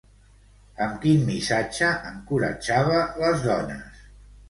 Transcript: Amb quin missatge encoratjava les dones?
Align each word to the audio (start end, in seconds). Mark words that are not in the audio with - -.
Amb 0.85 0.97
quin 1.03 1.21
missatge 1.27 1.91
encoratjava 2.15 3.07
les 3.23 3.49
dones? 3.49 4.05